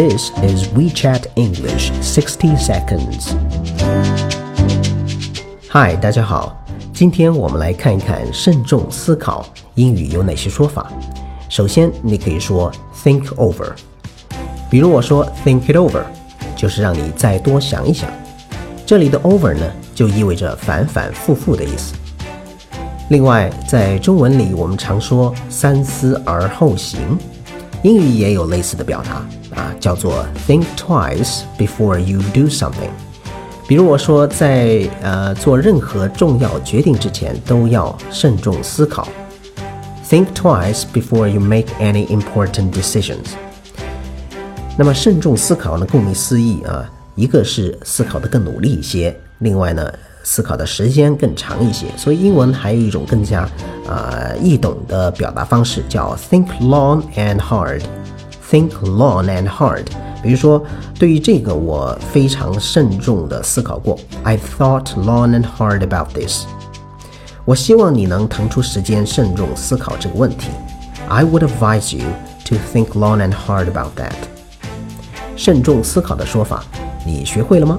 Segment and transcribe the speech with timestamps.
[0.00, 3.34] This is WeChat English 60 Seconds.
[5.70, 6.56] Hi，大家好，
[6.94, 9.44] 今天我们来看一看慎重思考
[9.74, 10.90] 英语有哪些说法。
[11.50, 12.72] 首先，你可以说
[13.04, 13.72] think over，
[14.70, 16.00] 比如我说 think it over，
[16.56, 18.08] 就是让你再多想一想。
[18.86, 21.92] 这里的 over 呢，就意味着反反复复的意思。
[23.10, 27.18] 另外，在中文里，我们常说三思而后行，
[27.82, 32.90] 英语也有类似的表达啊，叫做 think twice before you do something。
[33.66, 39.08] 比如我说，在呃做任何重要决定之前，都要慎重思考。
[40.08, 43.30] Think twice before you make any important decisions。
[44.76, 45.86] 那么慎重思考呢？
[45.90, 49.90] 顾名思义啊，一个是思考的更努力一些，另外呢。
[50.30, 53.40] 思考的时间更长一些，所以英文还有一种更加
[53.84, 57.82] 啊易懂的表达方式，叫 think long and hard。
[58.48, 59.86] think long and hard。
[60.22, 60.62] 比如说，
[61.00, 66.44] 对于这个我非常慎重的思考过，I thought long and hard about this。
[67.44, 70.50] 我希望你能腾出时间慎重思考这个问题。
[71.08, 72.04] I would advise you
[72.44, 74.14] to think long and hard about that。
[75.34, 76.62] 慎重思考的说法，
[77.04, 77.76] 你学会了吗？